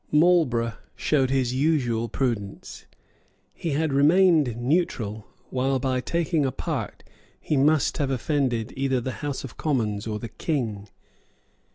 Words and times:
Marlborough 0.11 0.73
showed 0.95 1.29
his 1.29 1.53
usual 1.53 2.09
prudence. 2.09 2.85
He 3.53 3.73
had 3.73 3.93
remained 3.93 4.57
neutral 4.57 5.27
while 5.51 5.77
by 5.77 6.01
taking 6.01 6.43
a 6.43 6.51
part 6.51 7.03
he 7.39 7.55
must 7.55 7.99
have 7.99 8.09
offended 8.09 8.73
either 8.75 8.99
the 8.99 9.11
House 9.21 9.43
of 9.43 9.57
Commons 9.57 10.07
or 10.07 10.17
the 10.17 10.29
King. 10.29 10.87